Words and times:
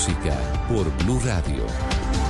Música 0.00 0.34
por 0.66 0.90
Blue 1.04 1.20
Radio. 1.22 2.29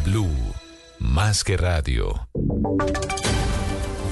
Blue, 0.03 0.31
más 0.99 1.43
que 1.43 1.57
radio. 1.57 2.27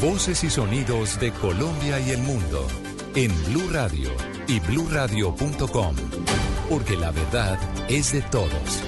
Voces 0.01 0.43
y 0.43 0.49
sonidos 0.49 1.19
de 1.19 1.31
Colombia 1.31 1.99
y 1.99 2.11
el 2.11 2.19
mundo 2.19 2.67
en 3.15 3.31
Blue 3.45 3.69
Radio 3.71 4.11
y 4.47 4.59
bluradio.com, 4.59 5.95
porque 6.69 6.95
la 6.95 7.11
verdad 7.11 7.59
es 7.89 8.13
de 8.13 8.21
todos. 8.21 8.83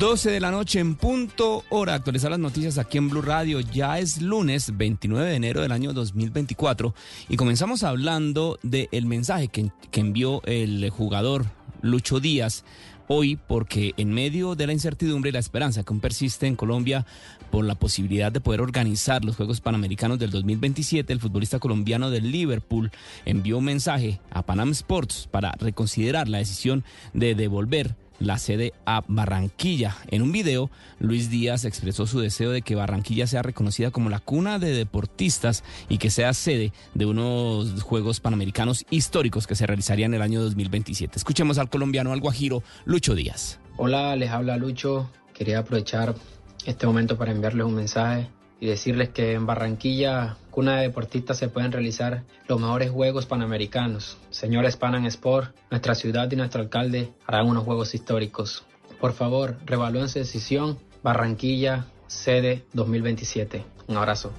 12 0.00 0.30
de 0.32 0.40
la 0.40 0.50
noche 0.50 0.80
en 0.80 0.96
punto 0.96 1.62
hora. 1.70 1.94
Actualizar 1.94 2.30
las 2.30 2.40
noticias 2.40 2.78
aquí 2.78 2.98
en 2.98 3.08
Blue 3.08 3.22
Radio. 3.22 3.60
Ya 3.60 3.98
es 3.98 4.20
lunes 4.20 4.76
29 4.76 5.30
de 5.30 5.36
enero 5.36 5.62
del 5.62 5.72
año 5.72 5.92
2024 5.92 6.94
y 7.28 7.36
comenzamos 7.36 7.84
hablando 7.84 8.58
del 8.62 9.06
mensaje 9.06 9.48
que, 9.48 9.70
que 9.92 10.00
envió 10.00 10.42
el 10.46 10.90
jugador 10.90 11.46
Lucho 11.80 12.18
Díaz 12.18 12.64
hoy 13.08 13.36
porque 13.36 13.94
en 13.96 14.12
medio 14.12 14.54
de 14.54 14.66
la 14.66 14.72
incertidumbre 14.72 15.30
y 15.30 15.32
la 15.32 15.38
esperanza 15.38 15.82
que 15.82 15.92
aún 15.92 16.00
persiste 16.00 16.46
en 16.46 16.56
Colombia 16.56 17.06
por 17.50 17.64
la 17.64 17.74
posibilidad 17.74 18.32
de 18.32 18.40
poder 18.40 18.60
organizar 18.60 19.24
los 19.24 19.36
Juegos 19.36 19.60
Panamericanos 19.60 20.18
del 20.18 20.30
2027, 20.30 21.12
el 21.12 21.20
futbolista 21.20 21.58
colombiano 21.58 22.10
del 22.10 22.30
Liverpool 22.30 22.90
envió 23.24 23.58
un 23.58 23.64
mensaje 23.64 24.20
a 24.30 24.42
Panam 24.42 24.70
Sports 24.70 25.28
para 25.30 25.52
reconsiderar 25.52 26.28
la 26.28 26.38
decisión 26.38 26.84
de 27.12 27.34
devolver 27.34 27.96
la 28.18 28.38
sede 28.38 28.72
a 28.86 29.02
Barranquilla. 29.06 29.96
En 30.08 30.22
un 30.22 30.32
video, 30.32 30.70
Luis 30.98 31.30
Díaz 31.30 31.64
expresó 31.64 32.06
su 32.06 32.20
deseo 32.20 32.50
de 32.50 32.62
que 32.62 32.74
Barranquilla 32.74 33.26
sea 33.26 33.42
reconocida 33.42 33.90
como 33.90 34.10
la 34.10 34.20
cuna 34.20 34.58
de 34.58 34.72
deportistas 34.72 35.64
y 35.88 35.98
que 35.98 36.10
sea 36.10 36.32
sede 36.34 36.72
de 36.94 37.06
unos 37.06 37.82
Juegos 37.82 38.20
Panamericanos 38.20 38.86
históricos 38.90 39.46
que 39.46 39.54
se 39.54 39.66
realizarían 39.66 40.12
en 40.12 40.16
el 40.16 40.22
año 40.22 40.42
2027. 40.42 41.18
Escuchemos 41.18 41.58
al 41.58 41.70
colombiano, 41.70 42.12
al 42.12 42.20
guajiro, 42.20 42.62
Lucho 42.84 43.14
Díaz. 43.14 43.58
Hola, 43.76 44.16
les 44.16 44.30
habla 44.30 44.56
Lucho. 44.56 45.10
Quería 45.32 45.60
aprovechar 45.60 46.14
este 46.64 46.86
momento 46.86 47.18
para 47.18 47.32
enviarles 47.32 47.66
un 47.66 47.74
mensaje 47.74 48.28
y 48.60 48.66
decirles 48.66 49.10
que 49.10 49.32
en 49.32 49.46
Barranquilla, 49.46 50.36
cuna 50.50 50.76
de 50.76 50.82
deportistas, 50.82 51.38
se 51.38 51.48
pueden 51.48 51.72
realizar 51.72 52.24
los 52.48 52.60
mejores 52.60 52.90
Juegos 52.90 53.26
Panamericanos. 53.26 54.18
Señores 54.30 54.76
Panam 54.76 55.06
Sport, 55.06 55.54
nuestra 55.70 55.94
ciudad 55.94 56.30
y 56.30 56.36
nuestro 56.36 56.62
alcalde 56.62 57.12
harán 57.26 57.46
unos 57.48 57.64
Juegos 57.64 57.94
históricos. 57.94 58.64
Por 59.00 59.12
favor, 59.12 59.56
revalúen 59.66 60.08
su 60.08 60.18
decisión. 60.18 60.78
Barranquilla, 61.02 61.86
sede 62.06 62.64
2027. 62.72 63.64
Un 63.88 63.96
abrazo. 63.96 64.32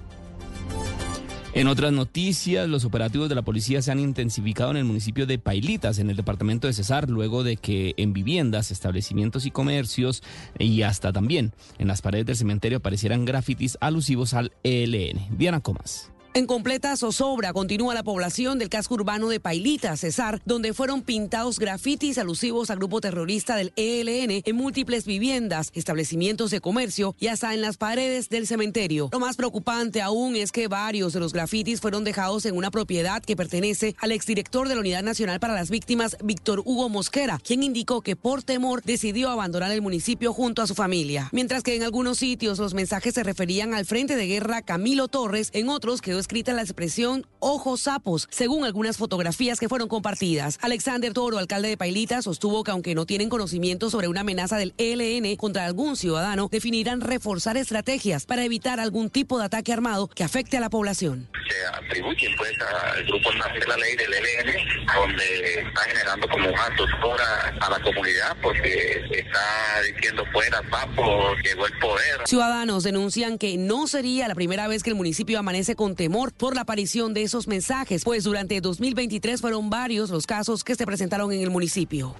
En 1.55 1.67
otras 1.67 1.93
noticias, 1.93 2.67
los 2.67 2.83
operativos 2.83 3.29
de 3.29 3.35
la 3.35 3.41
policía 3.41 3.81
se 3.81 3.89
han 3.89 4.01
intensificado 4.01 4.71
en 4.71 4.77
el 4.77 4.83
municipio 4.83 5.25
de 5.25 5.39
Pailitas, 5.39 5.99
en 5.99 6.09
el 6.09 6.17
departamento 6.17 6.67
de 6.67 6.73
Cesar, 6.73 7.09
luego 7.09 7.45
de 7.45 7.55
que 7.55 7.93
en 7.95 8.11
viviendas, 8.11 8.71
establecimientos 8.71 9.45
y 9.45 9.51
comercios 9.51 10.21
y 10.59 10.81
hasta 10.81 11.13
también 11.13 11.53
en 11.79 11.87
las 11.87 12.01
paredes 12.01 12.25
del 12.25 12.35
cementerio 12.35 12.79
aparecieran 12.79 13.23
grafitis 13.23 13.77
alusivos 13.79 14.33
al 14.33 14.51
ELN. 14.63 15.37
Diana 15.37 15.61
Comas. 15.61 16.11
En 16.35 16.47
completa 16.47 16.97
zozobra 16.97 17.53
continúa 17.53 17.93
la 17.93 18.03
población 18.03 18.59
del 18.59 18.67
casco 18.67 18.95
urbano 18.95 19.29
de 19.29 19.39
Pailita, 19.39 19.95
Cesar, 19.95 20.41
donde 20.43 20.73
fueron 20.73 21.01
pintados 21.01 21.59
grafitis 21.59 22.17
alusivos 22.17 22.69
al 22.69 22.75
grupo 22.75 22.99
terrorista 22.99 23.55
del 23.55 23.71
ELN 23.77 24.41
en 24.43 24.55
múltiples 24.57 25.05
viviendas, 25.05 25.71
establecimientos 25.73 26.51
de 26.51 26.59
comercio 26.59 27.15
y 27.21 27.27
hasta 27.27 27.53
en 27.53 27.61
las 27.61 27.77
paredes 27.77 28.27
del 28.27 28.47
cementerio. 28.47 29.07
Lo 29.13 29.21
más 29.21 29.37
preocupante 29.37 30.01
aún 30.01 30.35
es 30.35 30.51
que 30.51 30.67
varios 30.67 31.13
de 31.13 31.21
los 31.21 31.31
grafitis 31.31 31.79
fueron 31.79 32.03
dejados 32.03 32.45
en 32.45 32.57
una 32.57 32.69
propiedad 32.69 33.23
que 33.23 33.37
pertenece 33.37 33.95
al 34.01 34.11
exdirector 34.11 34.67
de 34.67 34.75
la 34.75 34.81
Unidad 34.81 35.03
Nacional 35.03 35.39
para 35.39 35.55
las 35.55 35.69
Víctimas, 35.69 36.17
Víctor 36.21 36.63
Hugo 36.65 36.89
Mosquera, 36.89 37.39
quien 37.41 37.63
indicó 37.63 38.01
que 38.01 38.17
por 38.17 38.43
temor 38.43 38.83
decidió 38.83 39.29
abandonar 39.29 39.71
el 39.71 39.81
municipio 39.81 40.33
junto 40.33 40.61
a 40.61 40.67
su 40.67 40.75
familia. 40.75 41.29
Mientras 41.31 41.63
que 41.63 41.77
en 41.77 41.83
algunos 41.83 42.17
sitios 42.17 42.59
los 42.59 42.73
mensajes 42.73 43.13
se 43.13 43.23
referían 43.23 43.73
al 43.73 43.85
frente 43.85 44.17
de 44.17 44.27
guerra 44.27 44.63
Camilo 44.63 45.07
Torres, 45.07 45.49
en 45.53 45.69
otros 45.69 46.01
quedó 46.01 46.24
escrita 46.25 46.53
la 46.53 46.63
expresión 46.63 47.27
ojos 47.37 47.81
sapos, 47.81 48.27
según 48.31 48.65
algunas 48.65 48.97
fotografías 48.97 49.59
que 49.59 49.69
fueron 49.69 49.87
compartidas. 49.87 50.57
Alexander 50.63 51.13
Toro, 51.13 51.37
alcalde 51.37 51.69
de 51.69 51.77
Pailita, 51.77 52.23
sostuvo 52.23 52.63
que 52.63 52.71
aunque 52.71 52.95
no 52.95 53.05
tienen 53.05 53.29
conocimiento 53.29 53.91
sobre 53.91 54.07
una 54.07 54.21
amenaza 54.21 54.57
del 54.57 54.73
ELN 54.79 55.35
contra 55.35 55.65
algún 55.65 55.95
ciudadano, 55.95 56.49
definirán 56.51 57.01
reforzar 57.01 57.57
estrategias 57.57 58.25
para 58.25 58.43
evitar 58.43 58.79
algún 58.79 59.11
tipo 59.11 59.37
de 59.37 59.45
ataque 59.45 59.71
armado 59.71 60.07
que 60.07 60.23
afecte 60.23 60.57
a 60.57 60.61
la 60.61 60.71
población. 60.71 61.29
Se 61.47 61.77
atribuyen 61.77 62.35
pues 62.37 62.53
al 62.59 63.05
grupo 63.05 63.29
de 63.31 63.67
la 63.67 63.77
ley 63.77 63.95
del 63.95 64.11
ELN, 64.11 64.87
donde 64.95 65.59
está 65.59 65.81
generando 65.81 66.27
como 66.27 66.49
una 66.49 66.75
zozobra 66.75 67.55
a 67.61 67.69
la 67.69 67.79
comunidad 67.83 68.35
porque 68.41 69.05
está 69.11 69.81
diciendo 69.93 70.23
fuera 70.33 70.59
papo, 70.71 71.35
llegó 71.43 71.67
el 71.67 71.77
poder. 71.77 72.21
Ciudadanos 72.25 72.83
denuncian 72.83 73.37
que 73.37 73.57
no 73.57 73.85
sería 73.85 74.27
la 74.27 74.33
primera 74.33 74.67
vez 74.67 74.81
que 74.81 74.89
el 74.89 74.95
municipio 74.95 75.37
amanece 75.37 75.75
con 75.75 75.95
por 76.15 76.55
la 76.55 76.61
aparición 76.61 77.13
de 77.13 77.23
esos 77.23 77.45
mensajes, 77.45 78.05
pues 78.05 78.23
durante 78.23 78.61
2023 78.61 79.41
fueron 79.41 79.69
varios 79.69 80.09
los 80.09 80.25
casos 80.25 80.63
que 80.63 80.75
se 80.75 80.85
presentaron 80.85 81.33
en 81.33 81.41
el 81.41 81.49
municipio. 81.49 82.15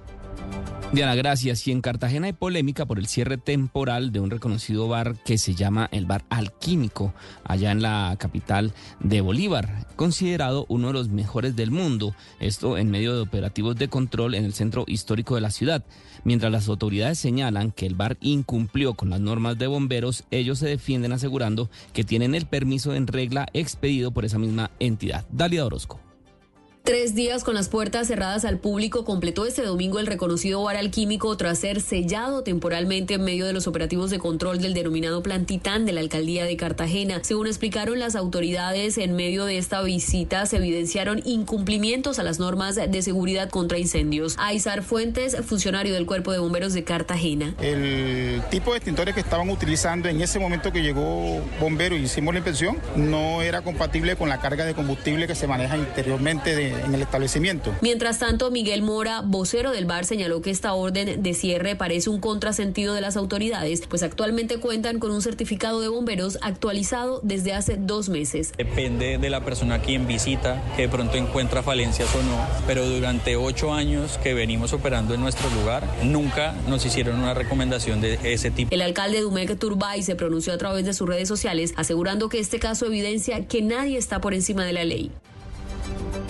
Diana, 0.96 1.16
gracias. 1.16 1.68
Y 1.68 1.74
en 1.74 1.82
Cartagena 1.82 2.28
hay 2.28 2.34
polémica 2.34 2.86
por 2.86 3.00
el 3.00 3.08
cierre 3.08 3.38
temporal 3.38 4.14
de 4.14 4.22
un 4.22 4.30
reconocido 4.30 4.88
bar 4.88 5.18
que 5.26 5.38
se 5.38 5.54
llama 5.54 5.90
el 5.92 6.06
Bar 6.06 6.24
Alquímico, 6.30 7.14
allá 7.44 7.72
en 7.72 7.82
la 7.82 8.16
capital 8.18 8.74
de 9.02 9.20
Bolívar, 9.20 9.88
considerado 9.98 10.66
uno 10.70 10.88
de 10.88 10.94
los 10.94 11.10
mejores 11.10 11.58
del 11.58 11.70
mundo. 11.70 12.16
Esto 12.40 12.78
en 12.78 12.92
medio 12.92 13.14
de 13.14 13.24
operativos 13.24 13.76
de 13.76 13.90
control 13.90 14.36
en 14.36 14.46
el 14.46 14.54
centro 14.54 14.86
histórico 14.88 15.36
de 15.36 15.42
la 15.42 15.52
ciudad. 15.52 15.84
Mientras 16.24 16.50
las 16.50 16.70
autoridades 16.70 17.20
señalan 17.20 17.72
que 17.72 17.88
el 17.88 17.96
bar 17.96 18.16
incumplió 18.22 18.94
con 18.94 19.10
las 19.10 19.20
normas 19.20 19.58
de 19.58 19.68
bomberos, 19.68 20.24
ellos 20.32 20.60
se 20.60 20.70
defienden 20.70 21.12
asegurando 21.12 21.70
que 21.92 22.06
tienen 22.06 22.36
el 22.36 22.46
permiso 22.46 22.96
en 22.96 23.08
regla 23.08 23.48
expedido 23.52 24.12
por 24.12 24.24
esa 24.24 24.40
misma 24.40 24.72
entidad. 24.80 25.26
Dalia 25.30 25.66
Orozco. 25.66 26.05
Tres 26.86 27.16
días 27.16 27.44
con 27.44 27.56
las 27.56 27.68
puertas 27.68 28.06
cerradas 28.06 28.46
al 28.46 28.60
público 28.60 29.06
completó 29.06 29.48
este 29.48 29.64
domingo 29.64 29.98
el 29.98 30.06
reconocido 30.06 30.62
bar 30.62 30.78
alquímico 30.78 31.36
tras 31.36 31.58
ser 31.58 31.82
sellado 31.82 32.44
temporalmente 32.44 33.16
en 33.16 33.24
medio 33.24 33.48
de 33.48 33.54
los 33.54 33.66
operativos 33.66 34.12
de 34.12 34.20
control 34.20 34.62
del 34.62 34.76
denominado 34.76 35.24
Plan 35.24 35.48
Titán 35.48 35.88
de 35.88 35.94
la 35.94 36.02
alcaldía 36.02 36.46
de 36.46 36.56
Cartagena. 36.58 37.22
Según 37.24 37.48
explicaron 37.48 37.98
las 37.98 38.16
autoridades, 38.16 39.00
en 39.00 39.16
medio 39.16 39.46
de 39.46 39.58
esta 39.58 39.82
visita 39.82 40.46
se 40.46 40.58
evidenciaron 40.58 41.24
incumplimientos 41.26 42.20
a 42.20 42.24
las 42.24 42.38
normas 42.38 42.76
de 42.76 43.02
seguridad 43.02 43.50
contra 43.50 43.80
incendios. 43.80 44.36
Aizar 44.38 44.84
Fuentes, 44.84 45.38
funcionario 45.44 45.96
del 45.96 46.06
Cuerpo 46.06 46.34
de 46.34 46.38
Bomberos 46.38 46.74
de 46.74 46.84
Cartagena. 46.84 47.56
El 47.62 48.44
tipo 48.52 48.74
de 48.74 48.78
extintores 48.78 49.16
que 49.16 49.22
estaban 49.22 49.50
utilizando 49.50 50.08
en 50.08 50.22
ese 50.22 50.38
momento 50.38 50.72
que 50.72 50.84
llegó 50.84 51.42
bombero 51.60 51.98
y 51.98 52.04
hicimos 52.04 52.36
la 52.36 52.42
inspección 52.42 52.78
no 52.96 53.42
era 53.42 53.64
compatible 53.64 54.16
con 54.16 54.30
la 54.30 54.40
carga 54.40 54.66
de 54.66 54.76
combustible 54.76 55.26
que 55.26 55.34
se 55.34 55.48
maneja 55.48 55.78
interiormente 55.78 56.56
de 56.56 56.75
en 56.84 56.94
el 56.94 57.02
establecimiento. 57.02 57.74
Mientras 57.82 58.20
tanto, 58.20 58.52
Miguel 58.52 58.82
Mora, 58.82 59.22
vocero 59.22 59.72
del 59.72 59.86
bar, 59.86 60.06
señaló 60.06 60.42
que 60.42 60.52
esta 60.52 60.74
orden 60.74 61.22
de 61.22 61.34
cierre 61.34 61.76
parece 61.76 62.10
un 62.10 62.20
contrasentido 62.20 62.94
de 62.94 63.02
las 63.02 63.18
autoridades, 63.18 63.84
pues 63.88 64.04
actualmente 64.04 64.60
cuentan 64.60 65.00
con 65.00 65.12
un 65.12 65.22
certificado 65.22 65.82
de 65.82 65.88
bomberos 65.88 66.38
actualizado 66.42 67.20
desde 67.24 67.54
hace 67.54 67.78
dos 67.78 68.10
meses. 68.10 68.52
Depende 68.58 69.18
de 69.18 69.30
la 69.30 69.44
persona 69.44 69.82
quien 69.82 70.08
visita, 70.08 70.64
que 70.76 70.84
de 70.84 70.90
pronto 70.90 71.18
encuentra 71.18 71.64
falencias 71.64 72.14
o 72.16 72.24
no, 72.24 72.46
pero 72.68 72.88
durante 72.88 73.36
ocho 73.36 73.74
años 73.74 74.20
que 74.22 74.34
venimos 74.34 74.74
operando 74.74 75.14
en 75.14 75.22
nuestro 75.22 75.50
lugar, 75.52 75.88
nunca 76.04 76.54
nos 76.68 76.86
hicieron 76.86 77.20
una 77.20 77.34
recomendación 77.34 78.02
de 78.02 78.20
ese 78.24 78.52
tipo. 78.52 78.74
El 78.74 78.82
alcalde 78.82 79.22
Dumek 79.22 79.58
Turbay 79.58 80.04
se 80.04 80.16
pronunció 80.16 80.54
a 80.54 80.58
través 80.58 80.86
de 80.86 80.94
sus 80.94 81.08
redes 81.08 81.28
sociales 81.28 81.74
asegurando 81.76 82.30
que 82.30 82.40
este 82.40 82.60
caso 82.60 82.86
evidencia 82.86 83.46
que 83.48 83.62
nadie 83.62 83.98
está 83.98 84.20
por 84.20 84.34
encima 84.34 84.66
de 84.66 84.74
la 84.74 84.84
ley. 84.84 85.12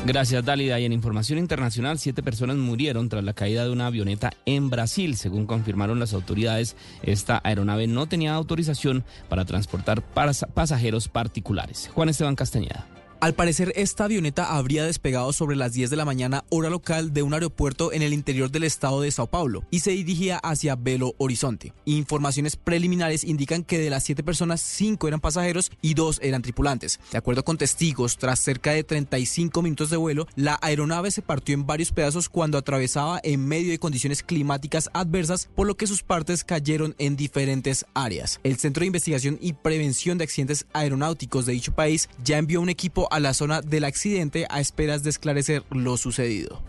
Gracias, 0.05 0.45
Dálida. 0.45 0.79
Y 0.79 0.85
en 0.85 0.93
información 0.93 1.39
internacional, 1.39 1.97
siete 1.97 2.21
personas 2.21 2.57
murieron 2.57 3.09
tras 3.09 3.23
la 3.23 3.33
caída 3.33 3.63
de 3.63 3.71
una 3.71 3.87
avioneta 3.87 4.33
en 4.45 4.69
Brasil. 4.69 5.17
Según 5.17 5.47
confirmaron 5.47 5.99
las 5.99 6.13
autoridades, 6.13 6.75
esta 7.01 7.41
aeronave 7.43 7.87
no 7.87 8.05
tenía 8.07 8.35
autorización 8.35 9.03
para 9.29 9.45
transportar 9.45 10.03
pasajeros 10.03 11.07
particulares. 11.07 11.89
Juan 11.91 12.09
Esteban 12.09 12.35
Castañeda. 12.35 12.94
Al 13.25 13.33
parecer, 13.33 13.73
esta 13.75 14.03
avioneta 14.03 14.55
habría 14.55 14.85
despegado 14.85 15.33
sobre 15.33 15.55
las 15.55 15.73
10 15.73 15.89
de 15.89 15.95
la 15.95 16.05
mañana 16.05 16.43
hora 16.49 16.69
local 16.69 17.11
de 17.11 17.23
un 17.23 17.33
aeropuerto 17.33 17.91
en 17.91 18.03
el 18.03 18.13
interior 18.13 18.51
del 18.51 18.65
estado 18.65 19.01
de 19.01 19.09
Sao 19.09 19.25
Paulo 19.25 19.63
y 19.71 19.79
se 19.79 19.89
dirigía 19.89 20.37
hacia 20.37 20.75
Belo 20.75 21.15
Horizonte. 21.17 21.73
Informaciones 21.85 22.55
preliminares 22.55 23.23
indican 23.23 23.63
que 23.63 23.79
de 23.79 23.89
las 23.89 24.03
7 24.03 24.21
personas, 24.21 24.61
5 24.61 25.07
eran 25.07 25.21
pasajeros 25.21 25.71
y 25.81 25.95
2 25.95 26.19
eran 26.21 26.43
tripulantes. 26.43 26.99
De 27.11 27.17
acuerdo 27.17 27.43
con 27.43 27.57
testigos, 27.57 28.19
tras 28.19 28.39
cerca 28.39 28.73
de 28.73 28.83
35 28.83 29.59
minutos 29.63 29.89
de 29.89 29.97
vuelo, 29.97 30.27
la 30.35 30.59
aeronave 30.61 31.09
se 31.09 31.23
partió 31.23 31.55
en 31.55 31.65
varios 31.65 31.91
pedazos 31.91 32.29
cuando 32.29 32.59
atravesaba 32.59 33.19
en 33.23 33.43
medio 33.43 33.71
de 33.71 33.79
condiciones 33.79 34.21
climáticas 34.21 34.91
adversas, 34.93 35.49
por 35.55 35.65
lo 35.65 35.77
que 35.77 35.87
sus 35.87 36.03
partes 36.03 36.43
cayeron 36.43 36.93
en 36.99 37.15
diferentes 37.15 37.87
áreas. 37.95 38.39
El 38.43 38.57
Centro 38.57 38.81
de 38.81 38.85
Investigación 38.85 39.39
y 39.41 39.53
Prevención 39.53 40.19
de 40.19 40.25
Accidentes 40.25 40.67
Aeronáuticos 40.73 41.47
de 41.47 41.53
dicho 41.53 41.73
país 41.73 42.07
ya 42.23 42.37
envió 42.37 42.61
un 42.61 42.69
equipo 42.69 43.07
a 43.15 43.19
la 43.21 43.33
zona 43.33 43.61
del 43.61 43.85
accidente 43.85 44.45
a 44.49 44.59
esperas 44.59 45.03
de 45.03 45.09
esclarecer 45.09 45.63
lo 45.69 45.95
sucedido. 45.95 46.61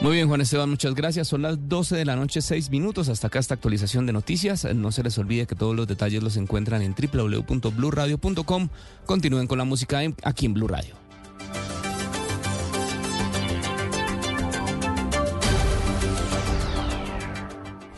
Muy 0.00 0.14
bien, 0.14 0.28
Juan 0.28 0.40
Esteban, 0.40 0.70
muchas 0.70 0.94
gracias. 0.94 1.28
Son 1.28 1.42
las 1.42 1.68
12 1.68 1.94
de 1.94 2.06
la 2.06 2.16
noche, 2.16 2.40
6 2.40 2.70
minutos. 2.70 3.10
Hasta 3.10 3.26
acá 3.26 3.38
esta 3.38 3.52
actualización 3.52 4.06
de 4.06 4.14
noticias. 4.14 4.64
No 4.74 4.92
se 4.92 5.02
les 5.02 5.18
olvide 5.18 5.46
que 5.46 5.54
todos 5.54 5.76
los 5.76 5.86
detalles 5.86 6.22
los 6.22 6.38
encuentran 6.38 6.80
en 6.80 6.94
www.bluradio.com. 6.94 8.68
Continúen 9.04 9.46
con 9.46 9.58
la 9.58 9.64
música 9.64 10.00
aquí 10.22 10.46
en 10.46 10.54
Blue 10.54 10.68
Radio. 10.68 10.99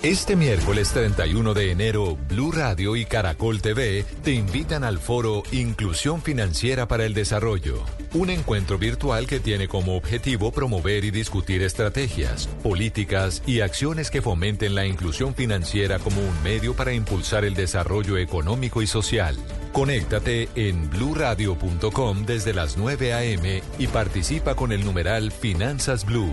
Este 0.03 0.35
miércoles 0.35 0.91
31 0.91 1.55
de 1.55 1.71
enero, 1.71 2.19
Blue 2.29 2.51
Radio 2.51 2.97
y 2.97 3.05
Caracol 3.05 3.63
TV 3.63 4.05
te 4.25 4.33
invitan 4.33 4.83
al 4.83 4.99
foro 4.99 5.45
Inclusión 5.53 6.23
Financiera 6.23 6.89
para 6.89 7.05
el 7.05 7.15
Desarrollo, 7.15 7.85
un 8.13 8.31
encuentro 8.31 8.79
virtual 8.79 9.29
que 9.29 9.39
tiene 9.39 9.69
como 9.69 9.97
objetivo 9.97 10.51
promover 10.51 11.05
y 11.05 11.13
discutir 11.13 11.63
estrategias, 11.63 12.49
políticas 12.65 13.45
y 13.47 13.61
acciones 13.61 14.11
que 14.11 14.23
fomenten 14.23 14.75
la 14.75 14.87
inclusión 14.87 15.37
financiera 15.37 16.01
como 16.01 16.21
un 16.21 16.43
medio 16.43 16.75
para 16.75 16.93
impulsar 16.93 17.45
el 17.45 17.55
desarrollo 17.55 18.19
económico 18.19 18.83
y 18.83 18.89
social. 18.89 19.37
Conéctate 19.73 20.49
en 20.57 20.91
bluradio.com 20.91 22.27
desde 22.27 22.53
las 22.53 22.77
9 22.77 23.13
a.m. 23.13 23.63
y 23.79 23.87
participa 23.87 24.57
con 24.57 24.73
el 24.73 24.85
numeral 24.85 25.31
Finanzas 25.31 26.05
Blue. 26.05 26.33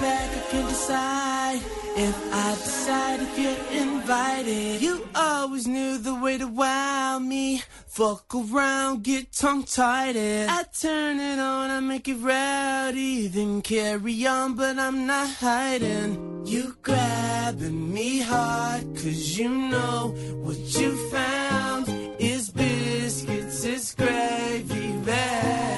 back, 0.00 0.30
I 0.30 0.50
can 0.50 0.66
decide 0.66 1.60
if 1.96 2.16
I 2.32 2.50
decide 2.54 3.20
if 3.20 3.38
you're 3.38 3.82
invited. 3.82 4.80
You 4.80 5.08
always 5.14 5.66
knew 5.66 5.98
the 5.98 6.14
way 6.14 6.38
to 6.38 6.46
wow 6.46 7.18
me. 7.18 7.62
Fuck 7.86 8.32
around, 8.34 9.02
get 9.02 9.32
tongue-tied. 9.32 10.16
I 10.16 10.64
turn 10.80 11.18
it 11.18 11.38
on, 11.38 11.70
I 11.70 11.80
make 11.80 12.06
it 12.08 12.18
rowdy, 12.20 13.26
then 13.28 13.62
carry 13.62 14.26
on, 14.26 14.54
but 14.54 14.78
I'm 14.78 15.06
not 15.06 15.28
hiding. 15.28 16.44
You 16.46 16.76
grabbing 16.82 17.92
me 17.92 18.20
hard, 18.20 18.94
cause 18.94 19.36
you 19.38 19.48
know 19.48 20.14
what 20.44 20.58
you 20.80 21.10
found 21.10 21.88
is 22.18 22.50
biscuits, 22.50 23.64
it's 23.64 23.94
gravy 23.94 24.92
bag. 25.04 25.77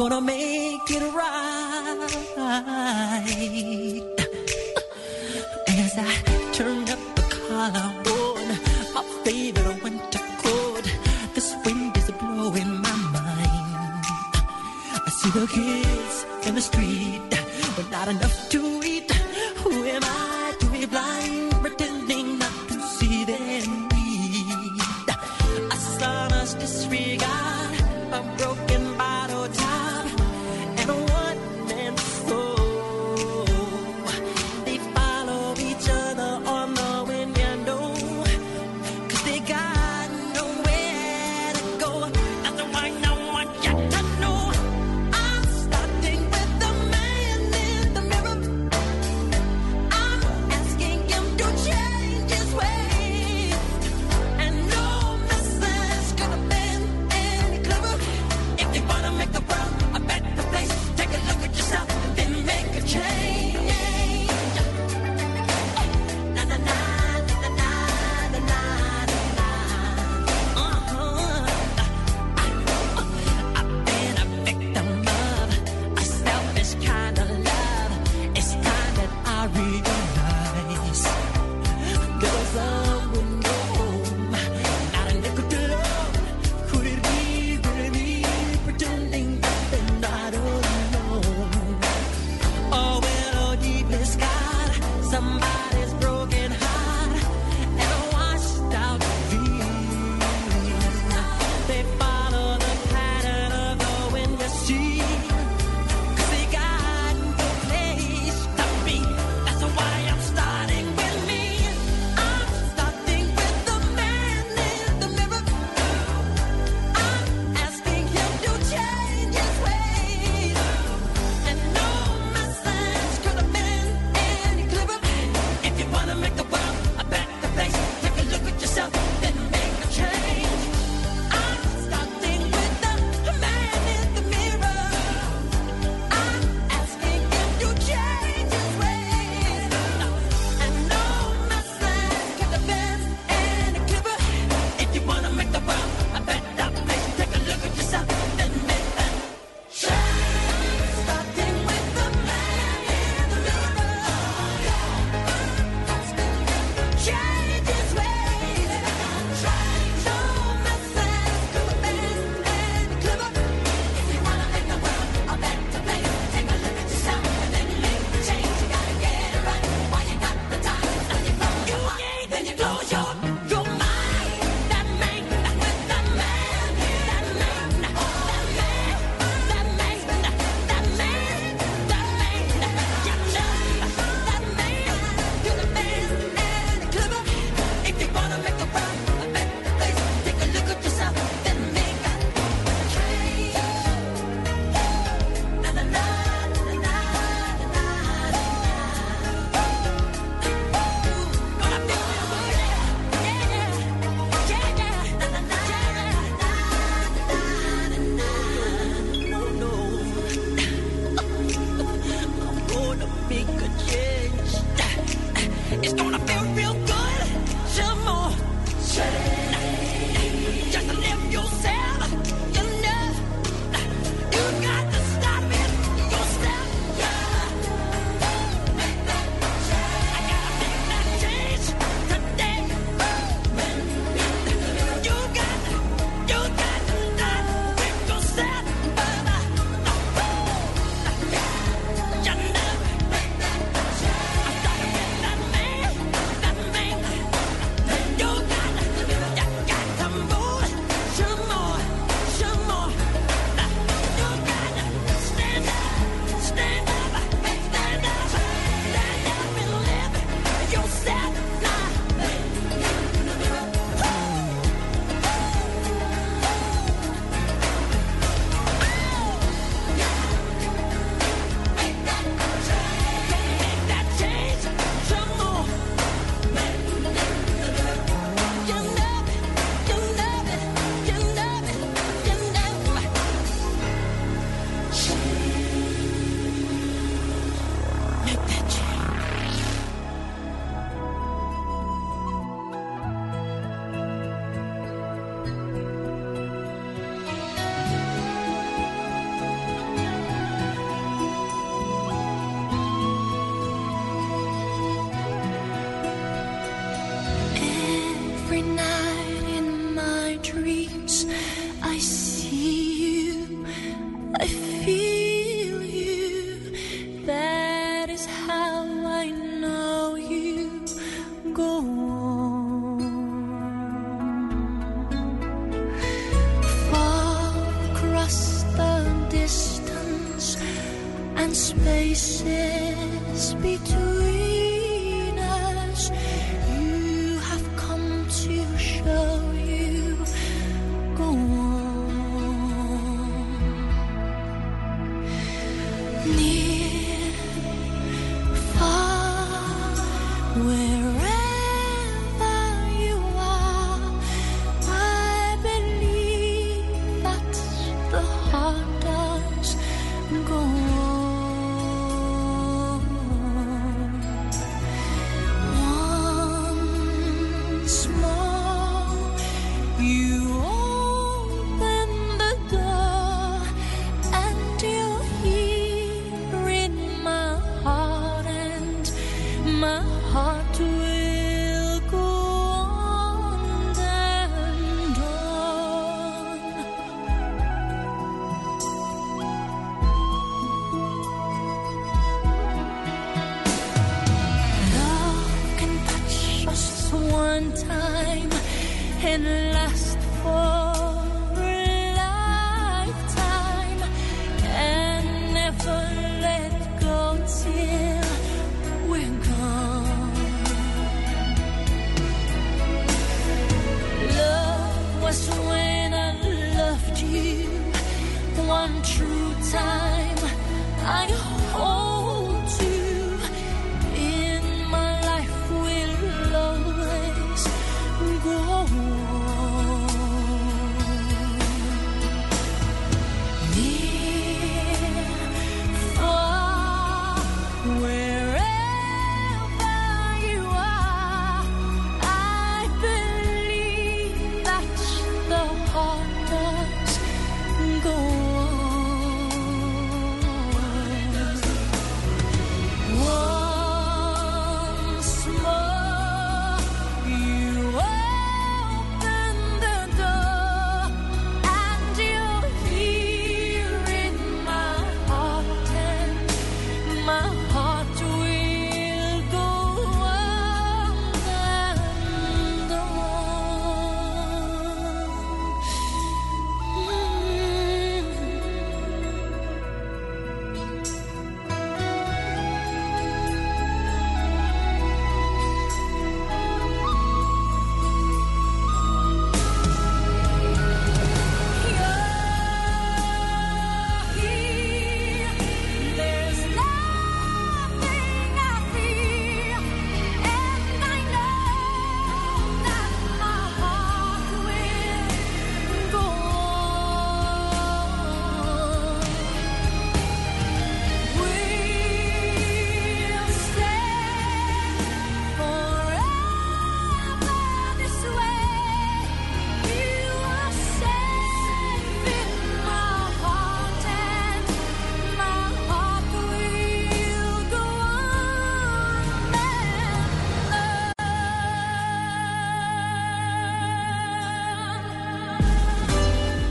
Gonna 0.00 0.22
make 0.22 0.90
it 0.90 1.12
right. 1.12 1.39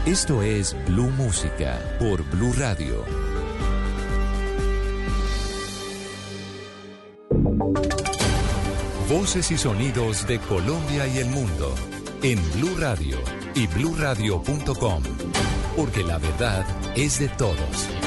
Esto 0.09 0.41
es 0.41 0.75
Blue 0.87 1.11
Música 1.11 1.79
por 1.99 2.23
Blue 2.31 2.51
Radio. 2.57 3.05
Voces 9.07 9.51
y 9.51 9.57
sonidos 9.59 10.25
de 10.25 10.39
Colombia 10.39 11.05
y 11.05 11.19
el 11.19 11.27
mundo 11.27 11.75
en 12.23 12.39
Blue 12.53 12.75
Radio 12.79 13.19
y 13.53 13.67
bluradio.com, 13.67 15.03
porque 15.77 16.03
la 16.03 16.17
verdad 16.17 16.65
es 16.95 17.19
de 17.19 17.27
todos. 17.27 17.98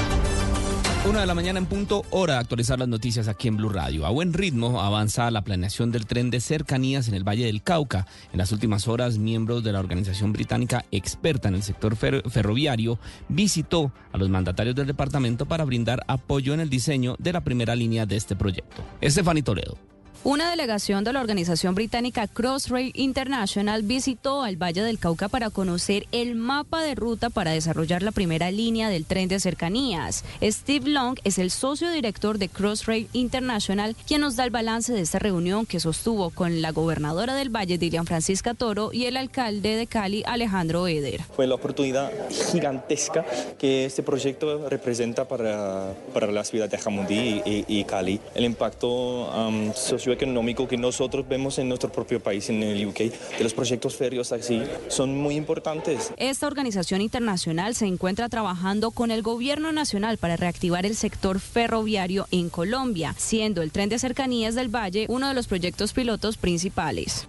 Una 1.05 1.21
de 1.21 1.27
la 1.27 1.35
mañana 1.35 1.59
en 1.59 1.67
punto, 1.67 2.05
hora 2.11 2.35
de 2.35 2.41
actualizar 2.41 2.79
las 2.79 2.87
noticias 2.87 3.27
aquí 3.27 3.49
en 3.49 3.57
Blue 3.57 3.71
Radio. 3.71 4.07
A 4.07 4.11
buen 4.11 4.33
ritmo 4.33 4.81
avanza 4.81 5.29
la 5.33 5.43
planeación 5.43 5.91
del 5.91 6.07
tren 6.07 6.31
de 6.31 6.41
cercanías 6.41 7.09
en 7.09 7.15
el 7.15 7.25
Valle 7.27 7.47
del 7.47 7.61
Cauca. 7.63 8.07
En 8.33 8.39
las 8.39 8.53
últimas 8.53 8.87
horas, 8.87 9.19
miembros 9.19 9.65
de 9.65 9.73
la 9.73 9.81
organización 9.81 10.33
británica 10.33 10.85
experta 10.93 11.49
en 11.49 11.57
el 11.57 11.65
sector 11.65 11.97
fer- 11.97 12.23
ferroviario 12.31 13.01
visitó 13.29 13.91
a 14.13 14.17
los 14.17 14.29
mandatarios 14.31 14.77
del 14.77 14.87
departamento 14.87 15.45
para 15.47 15.65
brindar 15.65 16.05
apoyo 16.07 16.55
en 16.55 16.61
el 16.61 16.71
diseño 16.71 17.17
de 17.19 17.33
la 17.33 17.41
primera 17.41 17.75
línea 17.75 18.07
de 18.07 18.17
este 18.17 18.37
proyecto. 18.37 18.83
Estefany 19.01 19.43
Toledo. 19.43 19.77
Una 20.25 20.51
delegación 20.51 21.03
de 21.03 21.13
la 21.13 21.21
organización 21.21 21.75
británica 21.75 22.29
Crossrail 22.29 22.93
International 22.95 23.83
visitó 23.83 24.45
al 24.45 24.55
Valle 24.55 24.83
del 24.83 25.01
Cauca 25.01 25.29
para 25.29 25.51
conocer 25.51 26.07
el 26.13 26.37
mapa 26.37 26.81
de 26.81 26.95
ruta 26.95 27.29
para 27.29 27.51
desarrollar 27.51 28.05
la 28.05 28.13
primera 28.13 28.53
línea 28.53 28.89
del 28.89 29.05
tren 29.05 29.29
de 29.29 29.41
cercanías. 29.41 30.25
Steve 30.41 30.89
Long 30.89 31.19
es 31.25 31.39
el 31.39 31.51
socio 31.51 31.91
director 31.91 32.39
de 32.39 32.49
Crossrail 32.49 33.09
International, 33.13 33.97
quien 34.07 34.21
nos 34.21 34.37
da 34.37 34.45
el 34.45 34.53
balance 34.53 34.93
de 34.93 35.01
esta 35.01 35.19
reunión 35.19 35.67
que 35.67 35.81
sostuvo 35.81 36.31
con 36.31 36.63
la 36.63 36.71
gobernadora 36.71 37.35
del 37.35 37.51
Valle, 37.51 37.77
Dilian 37.77 38.07
Francisca 38.07 38.55
Toro, 38.55 38.91
y 38.93 39.07
el 39.07 39.17
alcalde 39.17 39.75
de 39.75 39.89
Cali, 39.89 40.23
Alejandro 40.25 40.87
Eder. 40.87 41.23
Fue 41.35 41.49
la 41.49 41.57
oportunidad 41.57 42.13
gigantesca 42.53 43.27
que 43.59 43.87
este 43.87 44.05
proyecto 44.05 44.69
representa 44.69 45.27
para, 45.27 45.95
para 46.15 46.31
la 46.31 46.45
ciudad 46.45 46.71
de 46.71 46.79
Jamundí 46.79 47.43
y, 47.45 47.83
Cali. 47.83 48.21
El 48.37 48.45
impacto 48.45 48.89
um, 48.89 49.73
socioeconómico 50.13 50.69
que 50.69 50.77
nosotros 50.77 51.27
vemos 51.29 51.59
en 51.59 51.69
nuestro 51.69 51.91
propio 51.91 52.21
país, 52.21 52.49
en 52.51 52.63
el 52.63 52.87
UK, 52.87 52.99
de 52.99 53.43
los 53.43 53.55
proyectos 53.55 53.97
ferios 53.97 54.33
así, 54.33 54.63
son 54.89 55.17
muy 55.17 55.37
importantes. 55.37 56.13
Esta 56.17 56.47
organización 56.47 57.01
internacional 57.01 57.75
se 57.75 57.87
encuentra 57.87 58.29
trabajando 58.29 58.91
con 58.91 59.11
el 59.11 59.23
gobierno 59.23 59.73
nacional 59.73 60.19
para 60.19 60.37
reactivar 60.37 60.87
el 60.87 60.97
sector 60.97 61.41
ferroviario 61.41 62.27
en 62.31 62.51
Colombia, 62.51 63.15
siendo 63.17 63.63
el 63.63 63.73
tren 63.73 63.89
de 63.89 63.99
cercanías 63.99 64.55
del 64.55 64.75
Valle 64.75 65.07
uno 65.09 65.29
de 65.29 65.35
los 65.35 65.47
proyectos 65.47 65.93
pilotos 65.93 66.37
principales. 66.37 67.27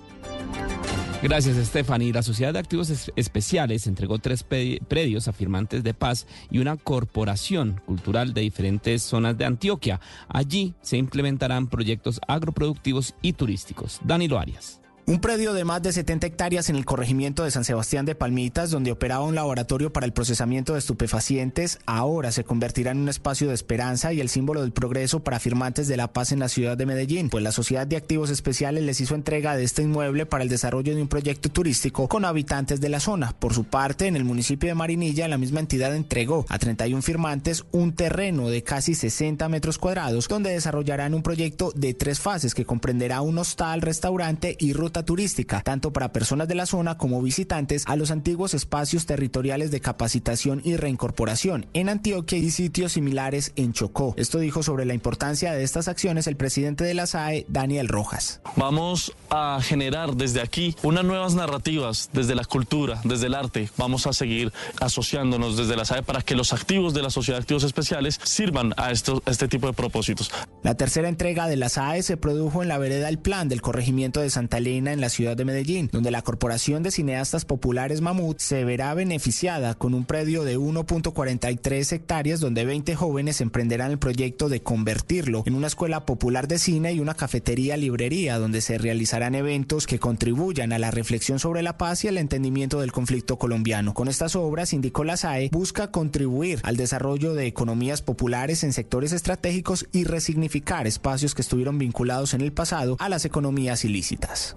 Gracias, 1.23 1.55
Stephanie. 1.67 2.11
La 2.11 2.21
Sociedad 2.21 2.51
de 2.51 2.59
Activos 2.59 2.89
Es- 2.89 3.11
Especiales 3.15 3.87
entregó 3.87 4.19
tres 4.19 4.43
predios 4.43 5.29
a 5.29 5.33
firmantes 5.33 5.81
de 5.81 5.93
paz 5.93 6.27
y 6.51 6.59
una 6.59 6.75
corporación 6.75 7.81
cultural 7.85 8.33
de 8.33 8.41
diferentes 8.41 9.01
zonas 9.03 9.37
de 9.37 9.45
Antioquia. 9.45 10.01
Allí 10.27 10.73
se 10.81 10.97
implementarán 10.97 11.67
proyectos 11.67 12.19
agroproductivos 12.27 13.15
y 13.21 13.33
turísticos. 13.33 14.01
Danilo 14.03 14.37
Arias. 14.37 14.81
Un 15.05 15.19
predio 15.19 15.51
de 15.51 15.65
más 15.65 15.83
de 15.83 15.91
70 15.91 16.27
hectáreas 16.27 16.69
en 16.69 16.77
el 16.77 16.85
corregimiento 16.85 17.43
de 17.43 17.51
San 17.51 17.65
Sebastián 17.65 18.05
de 18.05 18.15
Palmitas, 18.15 18.71
donde 18.71 18.93
operaba 18.93 19.25
un 19.25 19.35
laboratorio 19.35 19.91
para 19.91 20.05
el 20.05 20.13
procesamiento 20.13 20.71
de 20.71 20.79
estupefacientes, 20.79 21.79
ahora 21.85 22.31
se 22.31 22.45
convertirá 22.45 22.91
en 22.91 22.99
un 22.99 23.09
espacio 23.09 23.49
de 23.49 23.53
esperanza 23.53 24.13
y 24.13 24.21
el 24.21 24.29
símbolo 24.29 24.61
del 24.61 24.71
progreso 24.71 25.19
para 25.19 25.41
firmantes 25.41 25.89
de 25.89 25.97
la 25.97 26.13
paz 26.13 26.31
en 26.31 26.39
la 26.39 26.47
ciudad 26.47 26.77
de 26.77 26.85
Medellín, 26.85 27.29
pues 27.29 27.43
la 27.43 27.51
Sociedad 27.51 27.85
de 27.85 27.97
Activos 27.97 28.29
Especiales 28.29 28.81
les 28.85 29.01
hizo 29.01 29.13
entrega 29.13 29.57
de 29.57 29.65
este 29.65 29.81
inmueble 29.81 30.25
para 30.25 30.43
el 30.43 30.49
desarrollo 30.49 30.95
de 30.95 31.01
un 31.01 31.09
proyecto 31.09 31.49
turístico 31.49 32.07
con 32.07 32.23
habitantes 32.23 32.79
de 32.79 32.87
la 32.87 33.01
zona. 33.01 33.35
Por 33.37 33.53
su 33.53 33.65
parte, 33.65 34.07
en 34.07 34.15
el 34.15 34.23
municipio 34.23 34.69
de 34.69 34.75
Marinilla, 34.75 35.27
la 35.27 35.37
misma 35.37 35.59
entidad 35.59 35.93
entregó 35.93 36.45
a 36.47 36.57
31 36.59 37.01
firmantes 37.01 37.65
un 37.73 37.91
terreno 37.91 38.47
de 38.47 38.63
casi 38.63 38.95
60 38.95 39.49
metros 39.49 39.79
cuadrados, 39.79 40.29
donde 40.29 40.51
desarrollarán 40.51 41.13
un 41.13 41.23
proyecto 41.23 41.73
de 41.75 41.93
tres 41.93 42.21
fases 42.21 42.55
que 42.55 42.63
comprenderá 42.63 43.19
un 43.19 43.37
hostal, 43.37 43.81
restaurante 43.81 44.55
y 44.57 44.71
ruta 44.71 44.92
turística, 45.01 45.61
tanto 45.61 45.91
para 45.91 46.13
personas 46.13 46.47
de 46.47 46.53
la 46.53 46.67
zona 46.67 46.95
como 46.99 47.19
visitantes 47.23 47.83
a 47.87 47.95
los 47.95 48.11
antiguos 48.11 48.53
espacios 48.53 49.07
territoriales 49.07 49.71
de 49.71 49.81
capacitación 49.81 50.61
y 50.63 50.75
reincorporación 50.75 51.65
en 51.73 51.89
Antioquia 51.89 52.37
y 52.37 52.51
sitios 52.51 52.91
similares 52.91 53.51
en 53.55 53.73
Chocó. 53.73 54.13
Esto 54.17 54.37
dijo 54.37 54.61
sobre 54.61 54.85
la 54.85 54.93
importancia 54.93 55.53
de 55.53 55.63
estas 55.63 55.87
acciones 55.87 56.27
el 56.27 56.35
presidente 56.37 56.83
de 56.83 56.93
la 56.93 57.07
SAE, 57.07 57.45
Daniel 57.49 57.87
Rojas. 57.87 58.41
Vamos 58.55 59.13
a 59.31 59.59
generar 59.63 60.15
desde 60.15 60.41
aquí 60.41 60.75
unas 60.83 61.03
nuevas 61.03 61.33
narrativas, 61.33 62.09
desde 62.13 62.35
la 62.35 62.45
cultura, 62.45 63.01
desde 63.03 63.25
el 63.27 63.33
arte. 63.33 63.69
Vamos 63.77 64.05
a 64.05 64.13
seguir 64.13 64.51
asociándonos 64.79 65.57
desde 65.57 65.75
la 65.75 65.85
SAE 65.85 66.03
para 66.03 66.21
que 66.21 66.35
los 66.35 66.53
activos 66.53 66.93
de 66.93 67.01
la 67.01 67.09
Sociedad 67.09 67.37
de 67.39 67.43
Activos 67.43 67.63
Especiales 67.63 68.19
sirvan 68.23 68.73
a, 68.77 68.91
esto- 68.91 69.23
a 69.25 69.31
este 69.31 69.47
tipo 69.47 69.67
de 69.67 69.73
propósitos. 69.73 70.29
La 70.61 70.75
tercera 70.75 71.07
entrega 71.09 71.47
de 71.47 71.55
la 71.55 71.69
SAE 71.69 72.03
se 72.03 72.17
produjo 72.17 72.61
en 72.61 72.67
la 72.67 72.77
vereda 72.77 73.09
El 73.09 73.17
Plan 73.19 73.47
del 73.49 73.61
corregimiento 73.61 74.19
de 74.19 74.29
Santa 74.29 74.57
Elena 74.57 74.82
en 74.91 75.01
la 75.01 75.09
ciudad 75.09 75.37
de 75.37 75.45
Medellín, 75.45 75.89
donde 75.91 76.11
la 76.11 76.21
Corporación 76.21 76.83
de 76.83 76.91
Cineastas 76.91 77.45
Populares 77.45 78.01
Mamut 78.01 78.39
se 78.39 78.65
verá 78.65 78.93
beneficiada 78.93 79.75
con 79.75 79.93
un 79.93 80.05
predio 80.05 80.43
de 80.43 80.57
1.43 80.57 81.93
hectáreas 81.93 82.39
donde 82.39 82.65
20 82.65 82.95
jóvenes 82.95 83.39
emprenderán 83.39 83.91
el 83.91 83.99
proyecto 83.99 84.49
de 84.49 84.61
convertirlo 84.61 85.43
en 85.45 85.55
una 85.55 85.67
escuela 85.67 86.05
popular 86.05 86.47
de 86.47 86.59
cine 86.59 86.93
y 86.93 86.99
una 86.99 87.13
cafetería 87.13 87.77
librería 87.77 88.39
donde 88.39 88.61
se 88.61 88.77
realizarán 88.77 89.35
eventos 89.35 89.87
que 89.87 89.99
contribuyan 89.99 90.73
a 90.73 90.79
la 90.79 90.91
reflexión 90.91 91.39
sobre 91.39 91.61
la 91.61 91.77
paz 91.77 92.03
y 92.03 92.07
el 92.07 92.17
entendimiento 92.17 92.81
del 92.81 92.91
conflicto 92.91 93.37
colombiano. 93.37 93.93
Con 93.93 94.07
estas 94.07 94.35
obras, 94.35 94.73
indicó 94.73 95.03
la 95.03 95.17
SAE, 95.17 95.49
busca 95.51 95.91
contribuir 95.91 96.59
al 96.63 96.77
desarrollo 96.77 97.33
de 97.33 97.47
economías 97.47 98.01
populares 98.01 98.63
en 98.63 98.73
sectores 98.73 99.13
estratégicos 99.13 99.87
y 99.91 100.03
resignificar 100.03 100.87
espacios 100.87 101.35
que 101.35 101.41
estuvieron 101.41 101.77
vinculados 101.77 102.33
en 102.33 102.41
el 102.41 102.51
pasado 102.51 102.95
a 102.99 103.09
las 103.09 103.25
economías 103.25 103.85
ilícitas. 103.85 104.55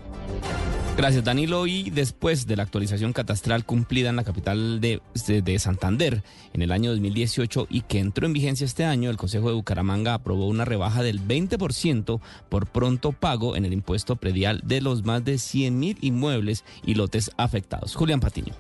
Gracias, 0.97 1.25
Danilo. 1.25 1.67
Y 1.67 1.91
después 1.91 2.47
de 2.47 2.57
la 2.57 2.63
actualización 2.63 3.13
catastral 3.13 3.67
cumplida 3.67 4.09
en 4.09 4.17
la 4.17 4.25
capital 4.25 4.81
de, 4.81 5.03
de- 5.27 5.43
de 5.43 5.59
Santander 5.59 6.23
en 6.55 6.63
el 6.63 6.73
año 6.73 6.91
2018 6.91 7.67
y 7.69 7.83
que 7.83 7.99
entró 7.99 8.25
en 8.27 8.33
vigencia 8.33 8.65
este 8.65 8.87
año, 8.87 9.11
el 9.11 9.19
Consejo 9.19 9.49
de 9.49 9.55
Bucaramanga 9.57 10.15
aprobó 10.15 10.47
una 10.49 10.65
rebaja 10.65 11.03
del 11.03 11.21
20% 11.21 12.19
por 12.49 12.67
pronto 12.67 13.13
pago 13.13 13.57
en 13.57 13.67
el 13.67 13.75
impuesto 13.75 14.17
predial 14.17 14.63
de 14.65 14.81
los 14.81 15.05
más 15.05 15.23
de 15.23 15.37
100 15.37 15.79
mil 15.79 15.99
inmuebles 16.01 16.65
y 16.87 16.95
lotes 16.95 17.31
afectados. 17.37 17.95
Julián 17.95 18.21
Patiño. 18.21 18.55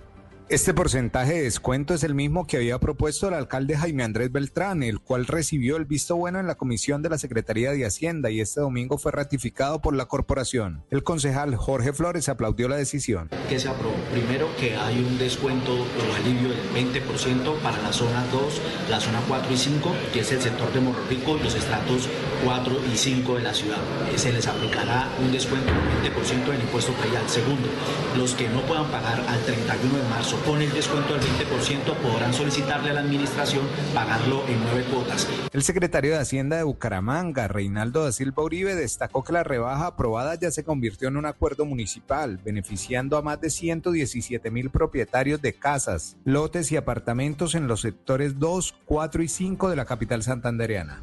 Este 0.48 0.72
porcentaje 0.72 1.32
de 1.32 1.42
descuento 1.42 1.92
es 1.92 2.04
el 2.04 2.14
mismo 2.14 2.46
que 2.46 2.58
había 2.58 2.78
propuesto 2.78 3.26
el 3.26 3.34
alcalde 3.34 3.76
Jaime 3.76 4.04
Andrés 4.04 4.30
Beltrán, 4.30 4.84
el 4.84 5.00
cual 5.00 5.26
recibió 5.26 5.76
el 5.76 5.86
visto 5.86 6.14
bueno 6.14 6.38
en 6.38 6.46
la 6.46 6.54
comisión 6.54 7.02
de 7.02 7.08
la 7.10 7.18
Secretaría 7.18 7.72
de 7.72 7.84
Hacienda 7.84 8.30
y 8.30 8.40
este 8.40 8.60
domingo 8.60 8.96
fue 8.96 9.10
ratificado 9.10 9.80
por 9.80 9.96
la 9.96 10.04
corporación. 10.04 10.84
El 10.92 11.02
concejal 11.02 11.56
Jorge 11.56 11.92
Flores 11.92 12.28
aplaudió 12.28 12.68
la 12.68 12.76
decisión. 12.76 13.28
que 13.48 13.58
se 13.58 13.68
aprobó. 13.68 13.96
Primero, 14.12 14.48
que 14.56 14.76
hay 14.76 15.00
un 15.00 15.18
descuento 15.18 15.72
o 15.72 16.14
alivio 16.14 16.50
del 16.50 16.92
20% 16.92 17.60
para 17.60 17.82
la 17.82 17.92
zona 17.92 18.24
2, 18.30 18.60
la 18.88 19.00
zona 19.00 19.20
4 19.26 19.52
y 19.52 19.56
5, 19.56 19.92
que 20.12 20.20
es 20.20 20.30
el 20.30 20.40
sector 20.40 20.72
de 20.72 20.80
Morro 20.80 21.02
Rico 21.10 21.38
y 21.40 21.42
los 21.42 21.56
estratos 21.56 22.08
4 22.44 22.76
y 22.94 22.96
5 22.96 23.34
de 23.34 23.42
la 23.42 23.52
ciudad. 23.52 23.78
Eh, 24.14 24.16
Se 24.16 24.32
les 24.32 24.46
aplicará 24.46 25.08
un 25.20 25.32
descuento 25.32 25.72
del 25.72 26.12
20% 26.14 26.52
del 26.52 26.60
impuesto 26.60 26.92
predial. 26.92 27.28
Segundo, 27.28 27.68
los 28.16 28.34
que 28.34 28.48
no 28.48 28.60
puedan 28.62 28.86
pagar 28.92 29.18
al 29.26 29.40
31 29.44 29.96
de 29.96 30.08
marzo 30.08 30.35
con 30.44 30.60
el 30.60 30.72
descuento 30.72 31.14
del 31.14 31.22
20% 31.22 31.94
podrán 31.96 32.32
solicitarle 32.34 32.90
a 32.90 32.94
la 32.94 33.00
administración 33.00 33.66
pagarlo 33.94 34.44
en 34.48 34.60
nueve 34.60 34.84
cuotas. 34.92 35.28
El 35.52 35.62
secretario 35.62 36.12
de 36.12 36.18
Hacienda 36.18 36.56
de 36.56 36.62
Bucaramanga, 36.62 37.48
Reinaldo 37.48 38.04
da 38.04 38.12
Silva 38.12 38.42
Uribe, 38.42 38.74
destacó 38.74 39.24
que 39.24 39.32
la 39.32 39.44
rebaja 39.44 39.86
aprobada 39.86 40.34
ya 40.34 40.50
se 40.50 40.64
convirtió 40.64 41.08
en 41.08 41.16
un 41.16 41.26
acuerdo 41.26 41.64
municipal, 41.64 42.38
beneficiando 42.44 43.16
a 43.16 43.22
más 43.22 43.40
de 43.40 43.50
117 43.50 44.50
mil 44.50 44.70
propietarios 44.70 45.40
de 45.40 45.54
casas, 45.54 46.16
lotes 46.24 46.72
y 46.72 46.76
apartamentos 46.76 47.54
en 47.54 47.68
los 47.68 47.80
sectores 47.80 48.38
2, 48.38 48.74
4 48.84 49.22
y 49.22 49.28
5 49.28 49.70
de 49.70 49.76
la 49.76 49.84
capital 49.84 50.22
santandereana. 50.22 51.00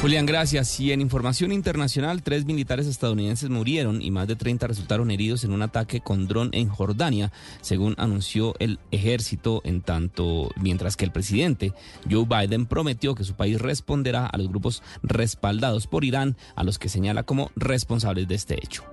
Julián, 0.00 0.24
gracias. 0.24 0.80
Y 0.80 0.92
en 0.92 1.02
información 1.02 1.52
internacional, 1.52 2.22
tres 2.22 2.46
militares 2.46 2.86
estadounidenses 2.86 3.50
murieron 3.50 4.00
y 4.00 4.10
más 4.10 4.26
de 4.26 4.34
30 4.34 4.66
resultaron 4.66 5.10
heridos 5.10 5.44
en 5.44 5.52
un 5.52 5.60
ataque 5.60 6.00
con 6.00 6.26
dron 6.26 6.48
en 6.52 6.70
Jordania, 6.70 7.32
según 7.60 7.94
anunció 7.98 8.54
el 8.60 8.78
ejército, 8.92 9.60
en 9.62 9.82
tanto, 9.82 10.48
mientras 10.56 10.96
que 10.96 11.04
el 11.04 11.12
presidente 11.12 11.74
Joe 12.10 12.24
Biden 12.24 12.64
prometió 12.64 13.14
que 13.14 13.24
su 13.24 13.34
país 13.34 13.60
responderá 13.60 14.24
a 14.24 14.38
los 14.38 14.48
grupos 14.48 14.82
respaldados 15.02 15.86
por 15.86 16.06
Irán, 16.06 16.34
a 16.56 16.64
los 16.64 16.78
que 16.78 16.88
señala 16.88 17.24
como 17.24 17.50
responsables 17.54 18.26
de 18.26 18.36
este 18.36 18.54
hecho. 18.54 18.84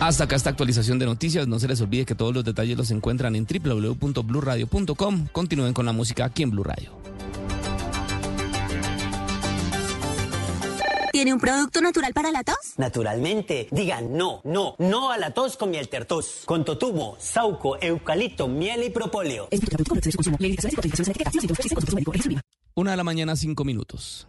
Hasta 0.00 0.24
acá 0.24 0.36
esta 0.36 0.50
actualización 0.50 0.98
de 0.98 1.06
noticias. 1.06 1.48
No 1.48 1.58
se 1.58 1.66
les 1.66 1.80
olvide 1.80 2.04
que 2.04 2.14
todos 2.14 2.34
los 2.34 2.44
detalles 2.44 2.76
los 2.76 2.90
encuentran 2.90 3.34
en 3.36 3.46
www.bluradio.com. 3.46 5.28
Continúen 5.32 5.72
con 5.72 5.86
la 5.86 5.92
música 5.92 6.26
aquí 6.26 6.42
en 6.42 6.50
Blue 6.50 6.62
Radio. 6.62 6.92
¿Tiene 11.18 11.32
un 11.32 11.40
producto 11.40 11.80
natural 11.80 12.12
para 12.14 12.30
la 12.30 12.44
tos? 12.44 12.74
Naturalmente, 12.76 13.66
digan 13.72 14.16
no, 14.16 14.40
no, 14.44 14.76
no 14.78 15.10
a 15.10 15.18
la 15.18 15.34
tos 15.34 15.56
con 15.56 15.68
miel 15.68 15.88
tertos. 15.88 16.42
Con 16.44 16.64
totumo, 16.64 17.16
sauco, 17.18 17.76
eucalipto, 17.82 18.46
miel 18.46 18.84
y 18.84 18.90
propóleo. 18.90 19.48
Una 22.76 22.92
de 22.92 22.96
la 22.96 23.02
mañana, 23.02 23.34
cinco 23.34 23.64
minutos. 23.64 24.28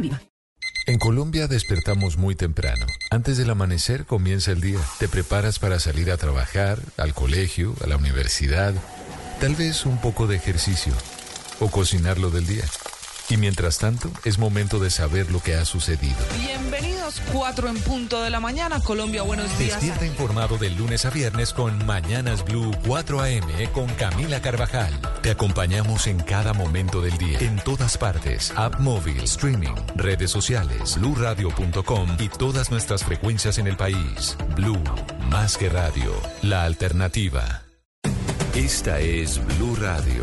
Viva. 0.00 0.20
En 0.86 0.98
Colombia 0.98 1.46
despertamos 1.46 2.16
muy 2.16 2.34
temprano. 2.34 2.86
Antes 3.10 3.36
del 3.36 3.50
amanecer 3.50 4.04
comienza 4.04 4.50
el 4.50 4.60
día. 4.60 4.80
Te 4.98 5.08
preparas 5.08 5.58
para 5.58 5.78
salir 5.78 6.10
a 6.10 6.16
trabajar, 6.16 6.80
al 6.96 7.14
colegio, 7.14 7.74
a 7.84 7.86
la 7.86 7.96
universidad, 7.96 8.74
tal 9.40 9.54
vez 9.54 9.86
un 9.86 10.00
poco 10.00 10.26
de 10.26 10.36
ejercicio 10.36 10.92
o 11.60 11.68
cocinar 11.68 12.18
lo 12.18 12.30
del 12.30 12.46
día. 12.46 12.64
Y 13.28 13.36
mientras 13.36 13.78
tanto, 13.78 14.10
es 14.24 14.38
momento 14.38 14.80
de 14.80 14.90
saber 14.90 15.30
lo 15.30 15.40
que 15.40 15.54
ha 15.54 15.64
sucedido. 15.64 16.18
Bienvenidos, 17.12 17.20
4 17.32 17.68
en 17.68 17.80
punto 17.80 18.22
de 18.22 18.30
la 18.30 18.40
mañana. 18.40 18.80
Colombia, 18.80 19.22
buenos 19.22 19.46
días. 19.58 19.74
Despierta 19.74 20.06
informado 20.06 20.56
de 20.58 20.70
lunes 20.70 21.04
a 21.04 21.10
viernes 21.10 21.52
con 21.52 21.84
Mañanas 21.86 22.44
Blue 22.44 22.70
4 22.86 23.20
AM 23.20 23.66
con 23.72 23.86
Camila 23.94 24.40
Carvajal. 24.40 24.92
Te 25.22 25.30
acompañamos 25.30 26.06
en 26.06 26.18
cada 26.18 26.52
momento 26.52 27.00
del 27.00 27.16
día, 27.18 27.38
en 27.40 27.56
todas 27.56 27.98
partes, 27.98 28.52
app 28.56 28.78
móvil, 28.80 29.22
streaming, 29.24 29.74
redes 29.96 30.30
sociales, 30.30 30.98
bluradio.com 30.98 32.16
y 32.18 32.28
todas 32.28 32.70
nuestras 32.70 33.04
frecuencias 33.04 33.58
en 33.58 33.66
el 33.66 33.76
país. 33.76 34.36
Blue, 34.56 34.82
más 35.28 35.56
que 35.56 35.68
radio, 35.68 36.12
la 36.42 36.64
alternativa. 36.64 37.62
Esta 38.54 39.00
es 39.00 39.40
Blue 39.44 39.76
Radio. 39.76 40.22